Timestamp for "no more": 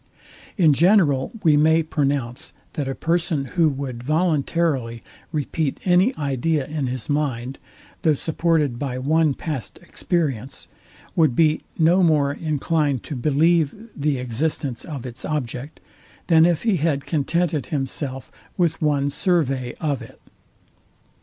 11.77-12.31